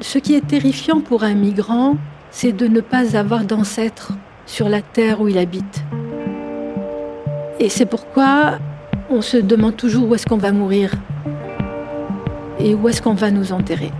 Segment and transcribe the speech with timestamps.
[0.00, 1.96] Ce qui est terrifiant pour un migrant,
[2.30, 4.12] c'est de ne pas avoir d'ancêtre
[4.44, 5.84] sur la terre où il habite.
[7.58, 8.58] Et c'est pourquoi
[9.08, 10.92] on se demande toujours où est-ce qu'on va mourir
[12.58, 13.90] et où est-ce qu'on va nous enterrer.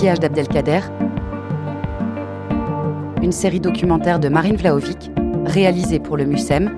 [0.00, 0.80] d'Abdelkader,
[3.22, 5.10] une série documentaire de Marine Vlaovic,
[5.44, 6.70] réalisée pour le MUSEM,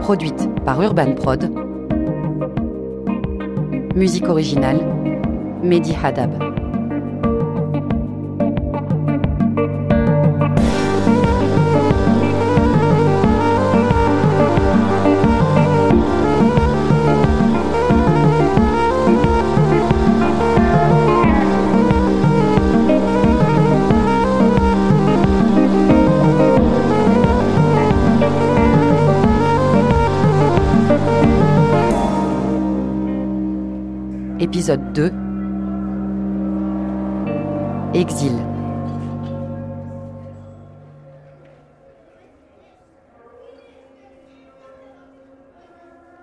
[0.00, 1.50] produite par Urban Prod,
[3.96, 4.80] musique originale,
[5.62, 6.49] Mehdi Hadab.
[34.40, 35.12] Épisode 2
[37.92, 38.32] Exil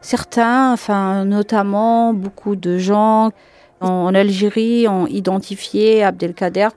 [0.02, 3.30] Certains, enfin notamment beaucoup de gens
[3.82, 6.70] en Algérie ont identifié Abdelkader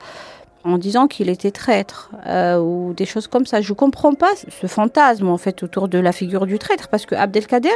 [0.64, 3.62] en disant qu'il était traître euh, ou des choses comme ça.
[3.62, 7.06] Je ne comprends pas ce fantasme en fait autour de la figure du traître parce
[7.06, 7.70] que Abdelkader,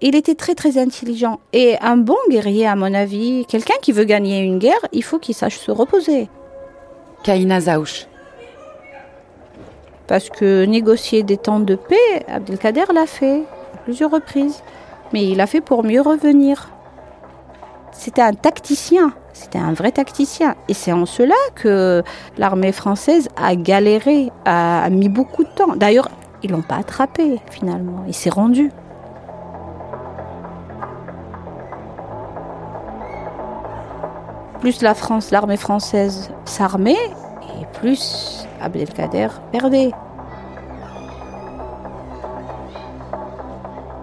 [0.00, 4.04] il était très très intelligent et un bon guerrier à mon avis, quelqu'un qui veut
[4.04, 6.28] gagner une guerre, il faut qu'il sache se reposer.
[7.24, 8.06] Kaina Zaouch.
[10.06, 13.42] Parce que négocier des temps de paix, Abdelkader l'a fait
[13.74, 14.62] à plusieurs reprises,
[15.12, 16.70] mais il l'a fait pour mieux revenir.
[17.92, 20.54] C'était un tacticien, c'était un vrai tacticien.
[20.68, 22.02] Et c'est en cela que
[22.38, 25.74] l'armée française a galéré, a mis beaucoup de temps.
[25.76, 26.08] D'ailleurs,
[26.42, 28.70] ils l'ont pas attrapé finalement, il s'est rendu.
[34.60, 36.92] Plus la France, l'armée française s'armait,
[37.60, 39.92] et plus Abdelkader perdait.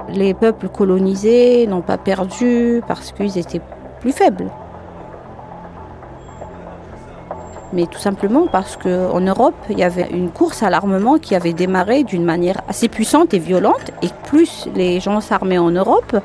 [0.09, 3.61] Les peuples colonisés n'ont pas perdu parce qu'ils étaient
[3.99, 4.49] plus faibles.
[7.75, 11.53] mais tout simplement parce qu'en Europe, il y avait une course à l'armement qui avait
[11.53, 16.15] démarré d'une manière assez puissante et violente, et plus les gens s'armaient en Europe,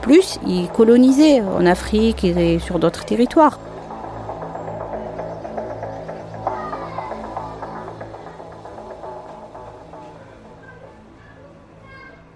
[0.00, 3.58] plus, ils colonisaient en Afrique et sur d'autres territoires.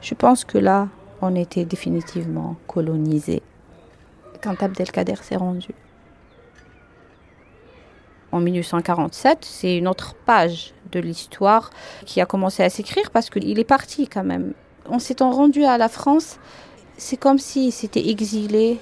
[0.00, 0.88] Je pense que là,
[1.22, 3.42] on était définitivement colonisé
[4.42, 5.70] quand Abdelkader s'est rendu.
[8.30, 11.70] En 1947, c'est une autre page de l'histoire
[12.04, 14.52] qui a commencé à s'écrire parce qu'il est parti quand même.
[14.90, 16.38] On s'est rendu à la France
[16.96, 18.78] c'est comme s'il s'était exilé.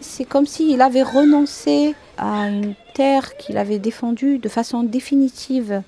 [0.00, 5.82] C'est comme s'il avait renoncé à une terre qu'il avait défendue de façon définitive.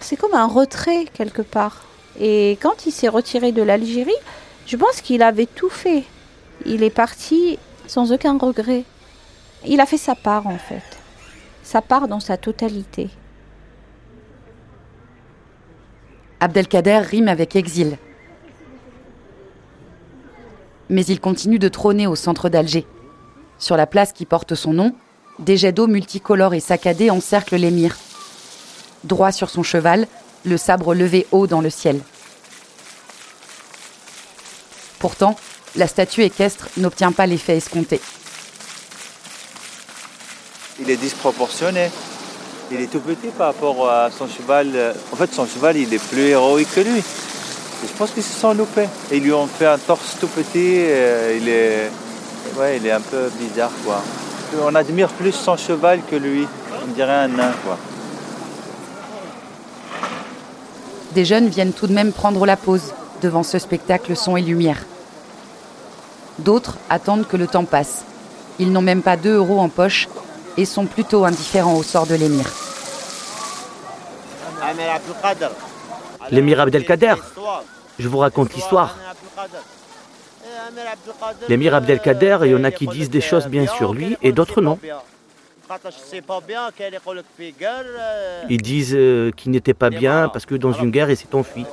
[0.00, 1.84] C'est comme un retrait quelque part.
[2.18, 4.12] Et quand il s'est retiré de l'Algérie,
[4.66, 6.04] je pense qu'il avait tout fait.
[6.66, 8.84] Il est parti sans aucun regret.
[9.66, 10.82] Il a fait sa part en fait.
[11.62, 13.10] Sa part dans sa totalité.
[16.40, 17.98] Abdelkader rime avec exil
[20.90, 22.84] mais il continue de trôner au centre d'Alger.
[23.58, 24.92] Sur la place qui porte son nom,
[25.38, 27.96] des jets d'eau multicolores et saccadés encerclent l'émir.
[29.04, 30.06] Droit sur son cheval,
[30.44, 32.00] le sabre levé haut dans le ciel.
[34.98, 35.36] Pourtant,
[35.76, 38.00] la statue équestre n'obtient pas l'effet escompté.
[40.80, 41.90] Il est disproportionné.
[42.72, 44.94] Il est tout petit par rapport à son cheval.
[45.12, 47.02] En fait, son cheval, il est plus héroïque que lui.
[47.82, 48.88] Je pense qu'ils se sont loupés.
[49.12, 50.76] Ils lui ont fait un torse tout petit.
[50.78, 51.90] Euh, il, est...
[52.58, 53.70] Ouais, il est un peu bizarre.
[53.84, 54.02] Quoi.
[54.62, 56.46] On admire plus son cheval que lui.
[56.82, 57.52] On dirait un nain.
[57.64, 57.78] Quoi.
[61.14, 62.92] Des jeunes viennent tout de même prendre la pause
[63.22, 64.78] devant ce spectacle son et lumière.
[66.38, 68.04] D'autres attendent que le temps passe.
[68.58, 70.08] Ils n'ont même pas 2 euros en poche
[70.56, 72.46] et sont plutôt indifférents au sort de l'émir.
[76.30, 77.14] L'émir Abdelkader,
[77.98, 78.96] je vous raconte l'histoire.
[81.48, 84.60] L'émir Abdelkader, il y en a qui disent des choses bien sur lui et d'autres
[84.60, 84.78] non.
[88.48, 91.64] Ils disent euh, qu'il n'était pas bien parce que dans une guerre, il s'est enfui.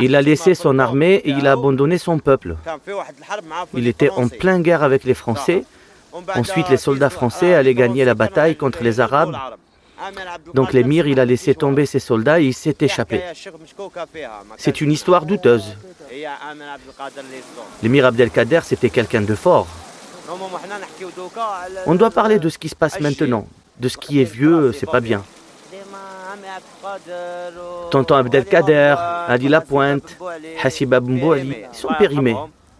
[0.00, 2.56] Il a laissé son armée et il a abandonné son peuple.
[3.74, 5.64] Il était en pleine guerre avec les Français.
[6.34, 9.36] Ensuite, les soldats français allaient gagner la bataille contre les Arabes.
[10.54, 13.22] Donc l'émir, il a laissé tomber ses soldats et il s'est échappé.
[14.56, 15.76] C'est une histoire douteuse.
[17.82, 19.66] L'émir Abdelkader, c'était quelqu'un de fort.
[21.86, 23.46] On doit parler de ce qui se passe maintenant.
[23.78, 25.22] De ce qui est vieux, c'est pas bien.
[27.90, 28.94] Tonton Abdelkader,
[29.28, 30.16] Ali Lapointe,
[30.62, 32.36] Hassib Abouali, ils sont périmés.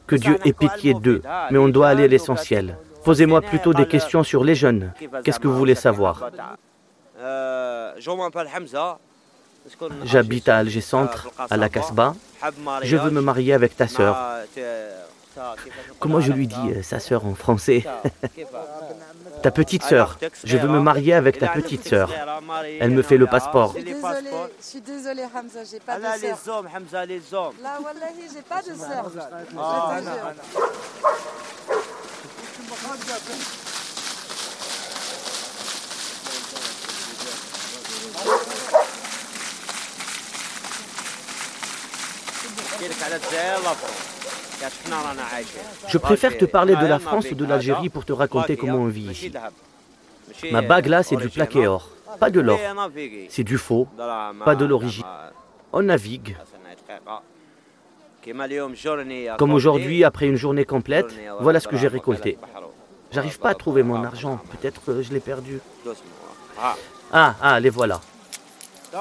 [0.06, 2.78] Que Dieu ait pitié d'eux, mais on doit aller à l'essentiel.
[3.04, 4.92] Posez-moi plutôt des questions sur les jeunes.
[5.22, 6.30] Qu'est-ce que vous voulez savoir?
[10.04, 12.14] J'habite à Alger Centre, à la Casbah.
[12.82, 14.16] Je veux me marier avec ta sœur.
[15.98, 17.84] Comment je lui dis euh, sa sœur en français
[19.42, 20.18] Ta petite sœur.
[20.42, 22.10] Je veux me marier avec ta petite sœur.
[22.80, 23.74] Elle me fait le passeport.
[23.76, 26.16] Je suis désolée, Hamza, j'ai pas de sœur.
[26.22, 27.54] les hommes, Hamza, les hommes.
[27.62, 29.12] Là, wallahi, j'ai pas de sœur.
[45.88, 48.86] Je préfère te parler de la France ou de l'Algérie pour te raconter comment on
[48.86, 49.32] vit ici.
[50.50, 51.90] Ma bague là, c'est du plaqué or,
[52.20, 52.58] pas de l'or.
[53.28, 55.04] C'est du faux, pas de l'origine.
[55.72, 56.36] On navigue.
[59.38, 62.38] Comme aujourd'hui, après une journée complète, voilà ce que j'ai récolté.
[63.10, 64.38] J'arrive pas à trouver mon argent.
[64.50, 65.60] Peut-être que je l'ai perdu.
[67.12, 68.00] Ah, ah, les voilà.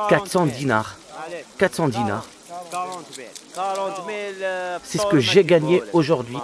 [0.10, 0.98] 400 dinars.
[1.58, 2.26] 400 dinars.
[4.84, 6.38] C'est ce que j'ai gagné aujourd'hui.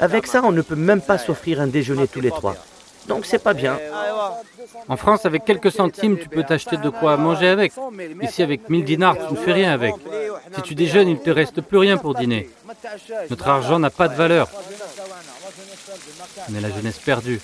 [0.00, 2.56] Avec ça, on ne peut même pas s'offrir un déjeuner tous les trois.
[3.06, 3.78] Donc c'est pas bien.
[4.88, 7.72] En France, avec quelques centimes, tu peux t'acheter de quoi manger avec.
[8.22, 9.94] Ici, avec 1000 dinars, tu ne fais rien avec.
[10.54, 12.50] Si tu déjeunes, il ne te reste plus rien pour dîner.
[13.28, 14.48] Notre argent n'a pas de valeur.
[16.48, 17.40] On est la jeunesse perdue.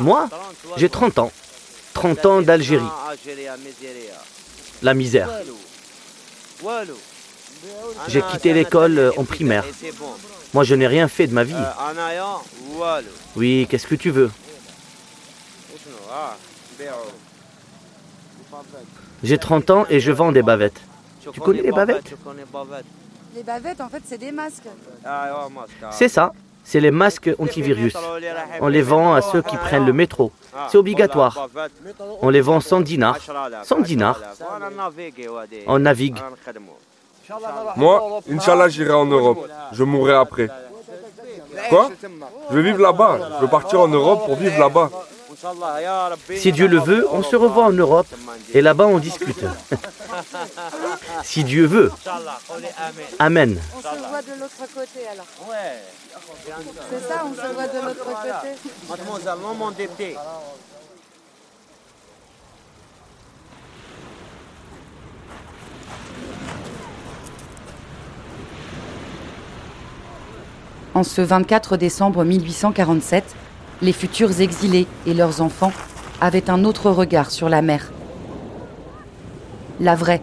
[0.00, 0.28] Moi,
[0.76, 1.32] j'ai 30 ans.
[1.98, 2.84] 30 ans d'Algérie.
[4.82, 5.28] La misère.
[8.06, 9.64] J'ai quitté l'école en primaire.
[10.54, 11.64] Moi, je n'ai rien fait de ma vie.
[13.34, 14.30] Oui, qu'est-ce que tu veux?
[19.24, 20.80] J'ai 30 ans et je vends des bavettes.
[21.32, 22.14] Tu connais les bavettes?
[23.34, 24.68] Les bavettes, en fait, c'est des masques.
[25.90, 26.32] C'est ça.
[26.68, 27.94] C'est les masques antivirus.
[28.60, 30.30] On les vend à ceux qui prennent le métro.
[30.70, 31.48] C'est obligatoire.
[32.20, 33.16] On les vend 100 dinars.
[33.64, 34.20] 100 dinars.
[35.66, 36.18] On navigue.
[37.76, 39.48] Moi, Inch'Allah, j'irai en Europe.
[39.72, 40.48] Je mourrai après.
[41.70, 41.88] Quoi?
[42.50, 43.18] Je veux vivre là-bas.
[43.36, 44.90] Je veux partir en Europe pour vivre là-bas.
[46.36, 48.08] Si Dieu le veut, on se revoit en Europe
[48.52, 49.42] et là-bas on discute.
[51.22, 51.90] si Dieu veut.
[53.18, 53.58] Amen.
[53.76, 55.26] On se voit de l'autre côté alors.
[56.90, 58.30] C'est ça, on se voit de l'autre côté.
[70.94, 73.24] En ce 24 décembre 1847,
[73.82, 75.72] les futurs exilés et leurs enfants
[76.20, 77.92] avaient un autre regard sur la mer.
[79.80, 80.20] La vraie.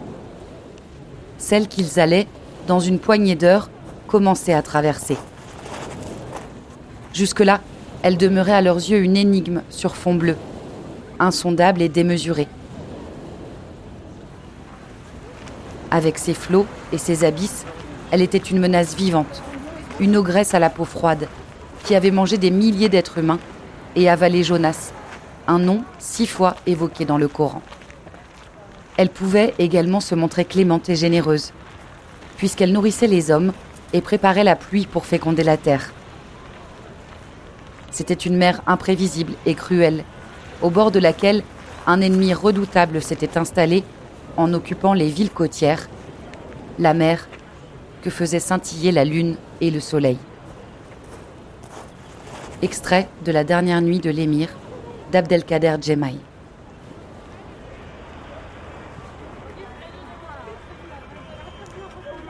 [1.38, 2.26] Celle qu'ils allaient,
[2.66, 3.70] dans une poignée d'heures,
[4.06, 5.16] commencer à traverser.
[7.14, 7.60] Jusque-là,
[8.02, 10.36] elle demeurait à leurs yeux une énigme sur fond bleu,
[11.18, 12.48] insondable et démesurée.
[15.90, 17.64] Avec ses flots et ses abysses,
[18.10, 19.42] elle était une menace vivante,
[20.00, 21.28] une ogresse à la peau froide,
[21.84, 23.40] qui avait mangé des milliers d'êtres humains
[23.94, 24.92] et avalé Jonas,
[25.48, 27.62] un nom six fois évoqué dans le Coran.
[28.96, 31.52] Elle pouvait également se montrer clémente et généreuse,
[32.36, 33.52] puisqu'elle nourrissait les hommes
[33.92, 35.92] et préparait la pluie pour féconder la terre.
[37.90, 40.04] C'était une mer imprévisible et cruelle,
[40.62, 41.42] au bord de laquelle
[41.86, 43.84] un ennemi redoutable s'était installé
[44.36, 45.88] en occupant les villes côtières,
[46.78, 47.28] la mer
[48.02, 50.18] que faisaient scintiller la lune et le soleil.
[52.62, 54.48] Extrait de la dernière nuit de l'émir
[55.12, 56.18] d'Abdelkader Djemaï.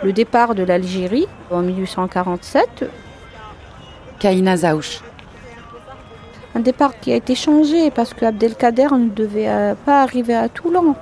[0.06, 2.84] Le départ de l'Algérie en 1847.
[4.20, 5.00] Kaina Zaouch.
[6.54, 10.48] Un départ qui a été changé parce que Abdelkader ne devait euh, pas arriver à
[10.48, 10.94] Toulon.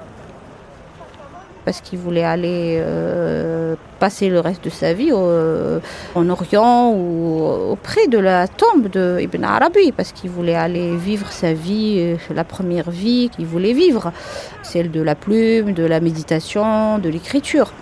[1.67, 8.07] Parce qu'il voulait aller euh, passer le reste de sa vie en Orient ou auprès
[8.07, 12.45] de la tombe de Ibn Arabi, parce qu'il voulait aller vivre sa vie, euh, la
[12.45, 14.15] première vie qu'il voulait vivre,
[14.63, 17.75] celle de la plume, de la méditation, de l'écriture.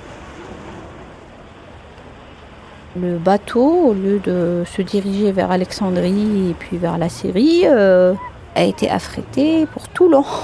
[2.94, 8.12] Le bateau, au lieu de se diriger vers Alexandrie et puis vers la Syrie, euh,
[8.54, 10.25] a été affrété pour Toulon.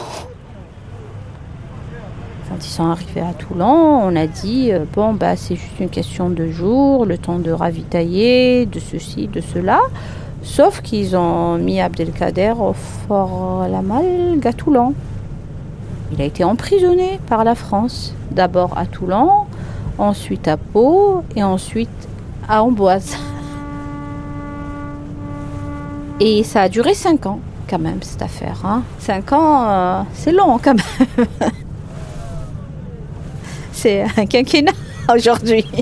[2.48, 5.90] Quand ils sont arrivés à Toulon, on a dit euh, bon bah c'est juste une
[5.90, 9.80] question de jours, le temps de ravitailler, de ceci, de cela.
[10.42, 14.94] Sauf qu'ils ont mis Abdelkader au fort La Malgue à Toulon.
[16.12, 19.44] Il a été emprisonné par la France, d'abord à Toulon,
[19.98, 22.07] ensuite à Pau et ensuite
[22.48, 23.16] à Amboise.
[26.20, 28.64] Et ça a duré cinq ans quand même cette affaire.
[28.64, 28.82] Hein.
[28.98, 31.26] Cinq ans, euh, c'est long quand même.
[33.72, 34.72] c'est un quinquennat
[35.14, 35.64] aujourd'hui.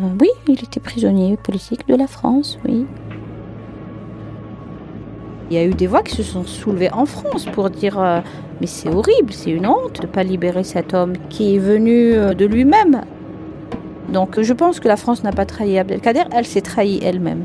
[0.00, 2.86] Euh, oui, il était prisonnier politique de la France, oui.
[5.50, 8.20] Il y a eu des voix qui se sont soulevées en France pour dire euh,
[8.60, 12.12] mais c'est horrible, c'est une honte de ne pas libérer cet homme qui est venu
[12.12, 13.02] euh, de lui-même.
[14.12, 17.44] Donc je pense que la France n'a pas trahi Abdelkader, elle s'est trahie elle-même.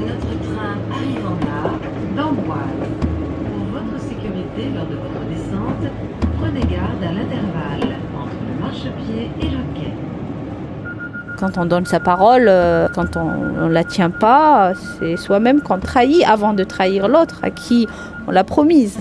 [0.00, 1.78] Notre train arrive en gare
[2.16, 2.60] d'Amboise.
[3.44, 5.92] Pour votre sécurité lors de votre descente,
[6.40, 9.67] prenez garde à l'intervalle entre le marchepied et le.
[11.38, 15.78] Quand on donne sa parole, euh, quand on ne la tient pas, c'est soi-même qu'on
[15.78, 17.86] trahit avant de trahir l'autre à qui
[18.26, 18.98] on l'a promise.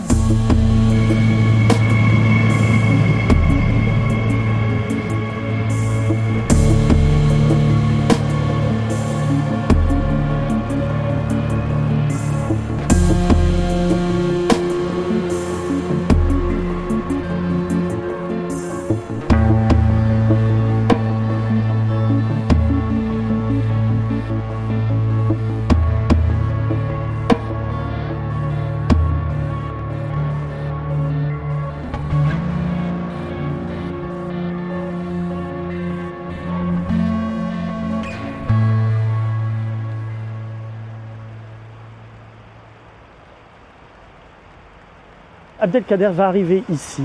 [45.68, 47.04] Abdelkader va arriver ici,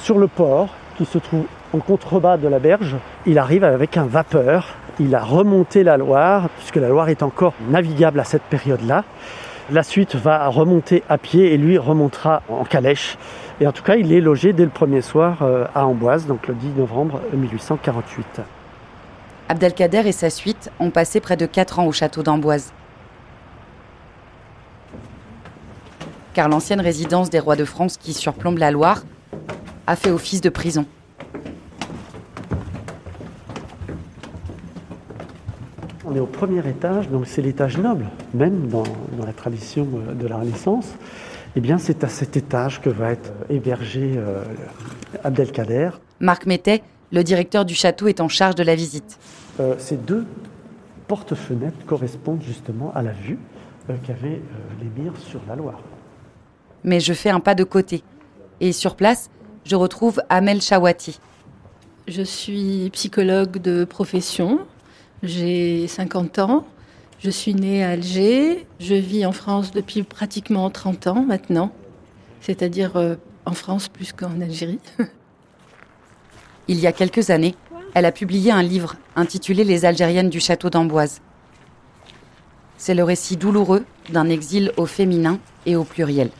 [0.00, 2.96] sur le port, qui se trouve en contrebas de la berge.
[3.26, 4.68] Il arrive avec un vapeur.
[4.98, 9.04] Il a remonté la Loire, puisque la Loire est encore navigable à cette période-là.
[9.70, 13.18] La suite va remonter à pied et lui remontera en calèche.
[13.60, 16.48] Et en tout cas, il est logé dès le premier soir euh, à Amboise, donc
[16.48, 18.40] le 10 novembre 1848.
[19.50, 22.72] Abdelkader et sa suite ont passé près de 4 ans au château d'Amboise.
[26.34, 29.04] Car l'ancienne résidence des rois de France qui surplombe la Loire
[29.86, 30.84] a fait office de prison.
[36.04, 38.84] On est au premier étage, donc c'est l'étage noble, même dans,
[39.24, 40.86] la tradition euh, de la Renaissance.
[41.56, 44.42] Eh bien, c'est à cet étage que va être hébergé euh,
[45.22, 45.90] Abdelkader.
[46.20, 49.18] Marc Mettet, le directeur du château, est en charge de la visite.
[49.60, 50.26] Euh, ces deux
[51.08, 53.38] porte-fenêtres correspondent justement à la vue
[54.06, 54.40] qu'avait
[54.80, 55.80] l'émir sur la Loire
[56.84, 58.02] mais je fais un pas de côté.
[58.60, 59.30] Et sur place,
[59.64, 61.18] je retrouve Amel Chawati.
[62.06, 64.60] Je suis psychologue de profession.
[65.22, 66.66] J'ai 50 ans.
[67.18, 68.66] Je suis née à Alger.
[68.78, 71.72] Je vis en France depuis pratiquement 30 ans maintenant.
[72.40, 74.80] C'est-à-dire euh, en France plus qu'en Algérie.
[76.68, 77.54] Il y a quelques années,
[77.94, 81.20] elle a publié un livre intitulé Les Algériennes du château d'Amboise.
[82.76, 86.30] C'est le récit douloureux d'un exil au féminin et au pluriel.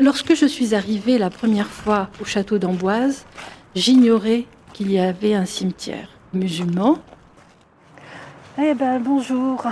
[0.00, 3.26] Lorsque je suis arrivée la première fois au château d'Amboise,
[3.76, 6.98] j'ignorais qu'il y avait un cimetière musulman.
[8.58, 9.64] Eh ben bonjour.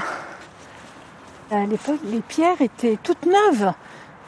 [1.50, 3.72] À l'époque, les pierres étaient toutes neuves.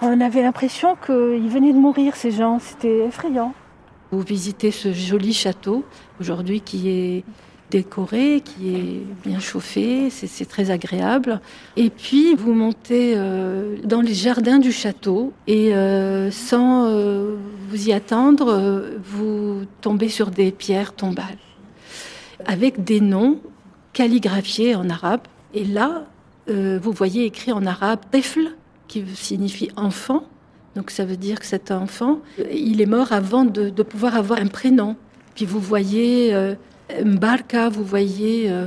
[0.03, 2.59] On avait l'impression qu'ils venaient de mourir, ces gens.
[2.59, 3.55] C'était effrayant.
[4.11, 5.85] Vous visitez ce joli château,
[6.21, 7.25] aujourd'hui qui est
[7.75, 11.41] décoré, qui est bien chauffé, c'est très agréable.
[11.77, 17.35] Et puis vous montez euh, dans les jardins du château et euh, sans euh,
[17.69, 18.47] vous y attendre,
[19.05, 21.43] vous tombez sur des pierres tombales
[22.47, 23.41] avec des noms
[23.93, 25.23] calligraphiés en arabe.
[25.53, 26.07] Et là,
[26.47, 28.55] vous voyez écrit en arabe Tifl,
[28.87, 30.25] qui signifie enfant.
[30.77, 32.21] Donc ça veut dire que cet enfant,
[32.53, 34.95] il est mort avant de, de pouvoir avoir un prénom.
[35.35, 36.55] Puis vous voyez
[37.05, 38.67] Mbarka, vous voyez euh,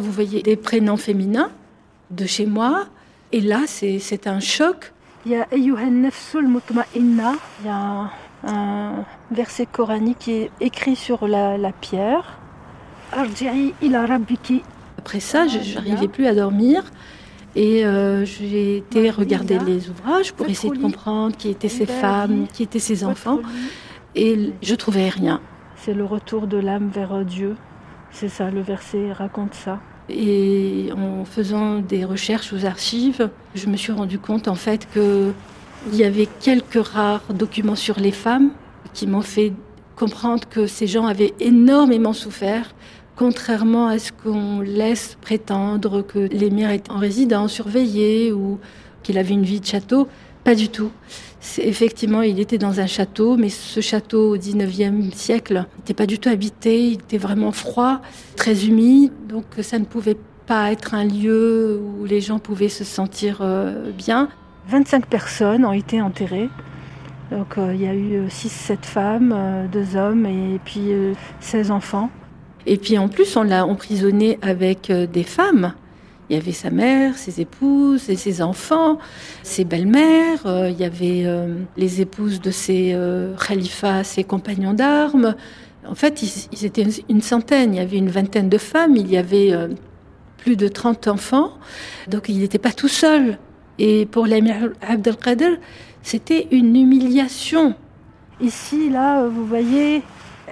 [0.00, 1.50] vous voyez des prénoms féminins.
[2.10, 2.86] de chez moi.
[3.32, 4.92] Et là, c'est un choc.
[5.24, 5.70] Il y a il y
[7.68, 8.10] a
[8.44, 12.38] un verset coranique qui est écrit sur la, la pierre.
[14.98, 16.82] Après ça, je n'arrivais plus à dormir.
[17.54, 22.46] Et euh, j'ai été regarder les ouvrages pour essayer de comprendre qui étaient ces femmes,
[22.52, 23.40] qui étaient ces enfants.
[24.14, 25.40] Et je trouvais rien.
[25.84, 27.56] C'est le retour de l'âme vers Dieu.
[28.12, 29.80] C'est ça, le verset raconte ça.
[30.08, 35.32] Et en faisant des recherches aux archives, je me suis rendu compte en fait que
[35.90, 38.52] il y avait quelques rares documents sur les femmes
[38.94, 39.52] qui m'ont fait
[39.96, 42.76] comprendre que ces gens avaient énormément souffert,
[43.16, 48.60] contrairement à ce qu'on laisse prétendre que l'émir est en résidence surveillée ou
[49.02, 50.06] qu'il avait une vie de château.
[50.44, 50.90] Pas du tout.
[51.58, 56.18] Effectivement, il était dans un château, mais ce château au 19e siècle n'était pas du
[56.18, 58.00] tout habité, il était vraiment froid,
[58.36, 62.84] très humide, donc ça ne pouvait pas être un lieu où les gens pouvaient se
[62.84, 64.28] sentir euh, bien.
[64.68, 66.48] 25 personnes ont été enterrées.
[67.30, 70.92] Donc euh, il y a eu 6-7 euh, femmes, 2 hommes et puis
[71.40, 72.10] 16 enfants.
[72.66, 75.74] Et puis en plus, on l'a emprisonné avec des femmes
[76.30, 78.98] il y avait sa mère, ses épouses et ses enfants,
[79.42, 80.46] ses belles-mères.
[80.46, 85.34] Euh, il y avait euh, les épouses de ses euh, khalifas, ses compagnons d'armes.
[85.86, 87.74] En fait, ils, étaient une centaine.
[87.74, 88.96] Il y avait une vingtaine de femmes.
[88.96, 89.52] Il y avait
[90.38, 91.50] plus de 30 enfants.
[92.08, 93.36] Donc, il n'était pas tout seul.
[93.80, 95.56] Et pour l'Amir Abdelkader,
[96.02, 97.74] c'était une humiliation.
[98.40, 100.02] Ici, là, vous voyez,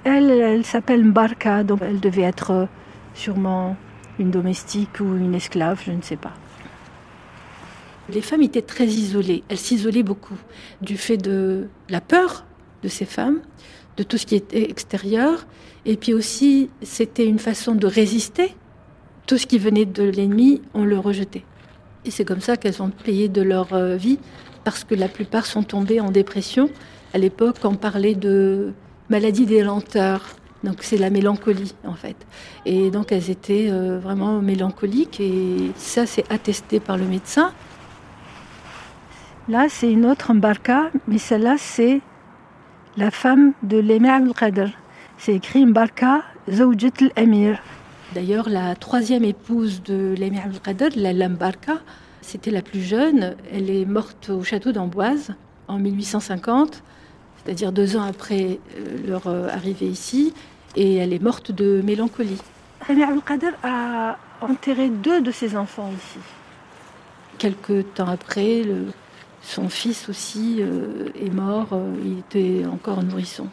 [0.03, 1.63] elle, elle s'appelle Mbarka.
[1.63, 2.67] Donc, elle devait être
[3.15, 3.77] sûrement
[4.21, 6.35] une domestique ou une esclave, je ne sais pas.
[8.09, 10.39] Les femmes étaient très isolées, elles s'isolaient beaucoup
[10.83, 12.45] du fait de la peur
[12.83, 13.41] de ces femmes,
[13.97, 15.47] de tout ce qui était extérieur,
[15.85, 18.55] et puis aussi c'était une façon de résister.
[19.27, 21.45] Tout ce qui venait de l'ennemi, on le rejetait.
[22.05, 24.19] Et c'est comme ça qu'elles ont payé de leur euh, vie,
[24.65, 26.69] parce que la plupart sont tombées en dépression.
[27.15, 28.73] À l'époque, on parlait de
[29.09, 30.25] maladie des lenteurs.
[30.63, 32.17] Donc c'est la mélancolie en fait.
[32.67, 37.53] Et donc elles étaient euh, vraiment mélancoliques et ça c'est attesté par le médecin.
[39.49, 42.01] Là c'est une autre Mbarka, mais celle-là c'est
[42.97, 44.69] la femme de l'Emir al-Qadr.
[45.17, 47.59] C'est écrit Mbarka Zawjat al-Amir.
[48.15, 51.79] D'ailleurs la troisième épouse de l'Emir al-Qadr, la Mbarka,
[52.21, 53.35] c'était la plus jeune.
[53.51, 55.33] Elle est morte au château d'Amboise
[55.69, 56.83] en 1850
[57.45, 60.35] c'est-à-dire deux ans après euh, leur euh, arrivée ici,
[60.77, 62.41] et elle est morte de mélancolie.
[62.89, 66.19] Amir Al-Qader a enterré deux de ses enfants ici.
[67.39, 68.63] Quelques temps après,
[69.43, 71.69] son fils aussi euh, est mort,
[72.05, 73.49] il était encore nourrisson.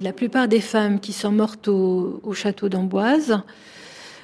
[0.00, 3.40] La plupart des femmes qui sont mortes au château d'Amboise,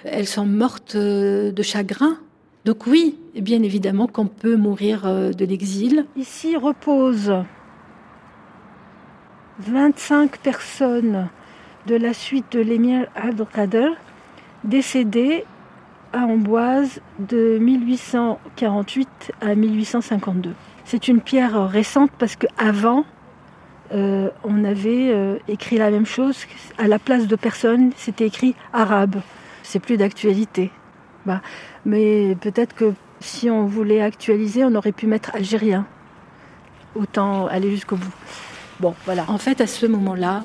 [0.03, 2.19] elles sont mortes de chagrin
[2.69, 6.05] donc oui, bien évidemment qu'on peut mourir euh, de l'exil.
[6.19, 7.35] Ici reposent
[9.61, 11.31] 25 personnes
[11.87, 13.89] de la suite de l'émir Abdelkader,
[14.65, 15.47] décédées
[16.13, 20.53] à Amboise de 1848 à 1852.
[20.85, 23.07] C'est une pierre récente parce qu'avant,
[23.95, 26.45] euh, on avait euh, écrit la même chose.
[26.77, 29.23] À la place de personnes, c'était écrit arabe.
[29.63, 30.71] C'est plus d'actualité.
[31.29, 31.43] Bah,
[31.85, 35.87] mais peut-être que si on voulait actualiser, on aurait pu mettre algérien.
[36.95, 38.15] Autant aller jusqu'au bout.
[38.81, 39.27] Bon, voilà.
[39.29, 40.45] En fait, à ce moment-là,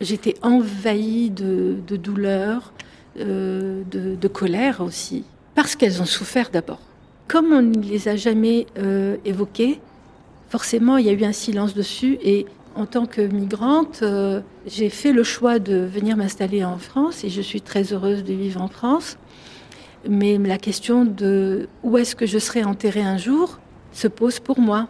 [0.00, 2.72] j'étais envahie de, douleur,
[3.18, 5.24] euh, de, colère aussi,
[5.56, 6.78] parce qu'elles ont souffert d'abord.
[7.26, 9.80] Comme on ne les a jamais euh, évoquées,
[10.48, 12.18] forcément, il y a eu un silence dessus.
[12.22, 17.24] Et en tant que migrante, euh, j'ai fait le choix de venir m'installer en France
[17.24, 19.16] et je suis très heureuse de vivre en France.
[20.08, 23.58] Mais la question de où est-ce que je serai enterrée un jour
[23.92, 24.88] se pose pour moi.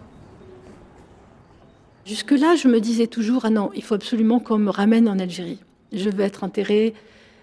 [2.06, 5.60] Jusque-là, je me disais toujours, ah non, il faut absolument qu'on me ramène en Algérie.
[5.92, 6.94] Je veux être enterrée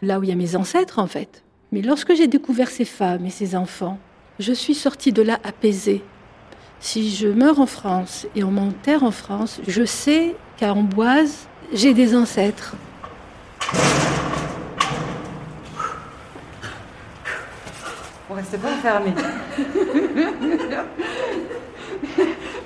[0.02, 1.44] là où il y a mes ancêtres, en fait.
[1.72, 4.00] Mais lorsque j'ai découvert ces femmes et ces enfants,
[4.40, 6.02] je suis sortie de là apaisée.
[6.80, 11.94] Si je meurs en France et on m'enterre en France, je sais qu'à Amboise, j'ai
[11.94, 12.76] des ancêtres.
[18.48, 19.14] Restez pas enfermés.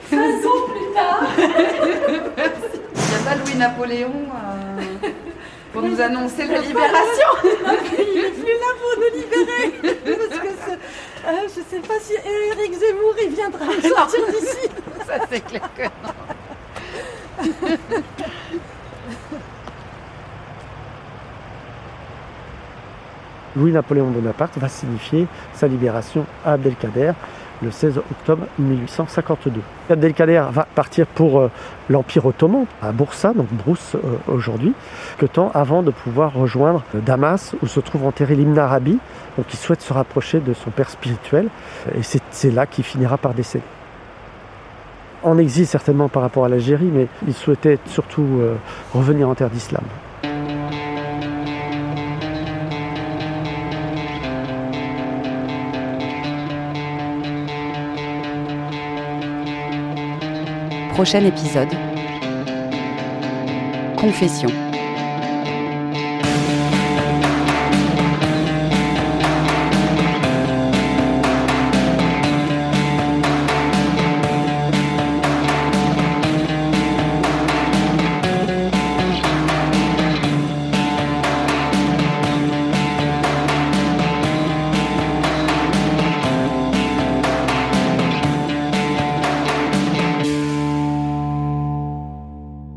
[0.09, 1.23] Cinq ans plus tard.
[1.37, 5.09] Il n'y a pas Louis-Napoléon euh,
[5.73, 7.29] pour nous annoncer la libération.
[7.43, 9.67] il n'est plus là pour nous libérer.
[10.03, 10.39] Parce
[11.23, 14.69] euh, je ne sais pas si Eric Zemmour il viendra sortir d'ici.
[15.07, 16.13] Ça c'est clair que non.
[23.55, 27.13] Louis-Napoléon Bonaparte va signifier sa libération à Abdelkader
[27.61, 29.61] le 16 octobre 1852.
[29.89, 31.51] Abdelkader va partir pour euh,
[31.89, 34.73] l'Empire ottoman, à Boursa, donc Brousse euh, aujourd'hui,
[35.17, 38.97] que temps avant de pouvoir rejoindre Damas, où se trouve enterré l'Ibn Arabi,
[39.37, 41.49] donc il souhaite se rapprocher de son père spirituel,
[41.95, 43.63] et c'est là qu'il finira par décéder.
[45.23, 48.55] En exil certainement par rapport à l'Algérie, mais il souhaitait surtout euh,
[48.93, 49.83] revenir en terre d'islam.
[60.93, 61.69] Prochain épisode.
[63.95, 64.70] Confession.